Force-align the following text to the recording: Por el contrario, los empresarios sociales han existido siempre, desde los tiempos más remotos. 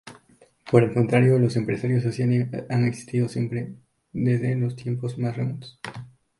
Por 0.71 0.81
el 0.81 0.95
contrario, 0.95 1.37
los 1.37 1.55
empresarios 1.55 2.01
sociales 2.01 2.49
han 2.71 2.85
existido 2.87 3.29
siempre, 3.29 3.75
desde 4.13 4.55
los 4.55 4.75
tiempos 4.75 5.19
más 5.19 5.37
remotos. 5.37 5.79